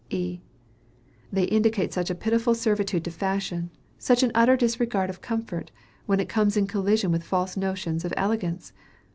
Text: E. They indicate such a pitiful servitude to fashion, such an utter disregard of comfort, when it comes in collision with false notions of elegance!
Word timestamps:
E. 0.09 0.41
They 1.31 1.43
indicate 1.43 1.93
such 1.93 2.09
a 2.09 2.15
pitiful 2.15 2.55
servitude 2.55 3.03
to 3.03 3.11
fashion, 3.11 3.69
such 3.99 4.23
an 4.23 4.31
utter 4.33 4.57
disregard 4.57 5.11
of 5.11 5.21
comfort, 5.21 5.69
when 6.07 6.19
it 6.19 6.27
comes 6.27 6.57
in 6.57 6.65
collision 6.65 7.11
with 7.11 7.21
false 7.23 7.55
notions 7.55 8.03
of 8.03 8.11
elegance! 8.17 8.73